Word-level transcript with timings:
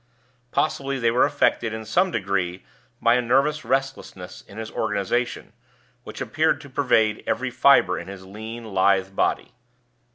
Possibly 0.49 0.97
they 0.97 1.11
were 1.11 1.25
affected 1.27 1.73
in 1.75 1.85
some 1.85 2.09
degree 2.09 2.65
by 2.99 3.13
a 3.13 3.21
nervous 3.21 3.63
restlessness 3.63 4.41
in 4.41 4.57
his 4.57 4.71
organization, 4.71 5.53
which 6.05 6.21
appeared 6.21 6.59
to 6.61 6.71
pervade 6.71 7.23
every 7.27 7.51
fiber 7.51 7.99
in 7.99 8.07
his 8.07 8.25
lean, 8.25 8.73
lithe 8.73 9.15
body. 9.15 9.53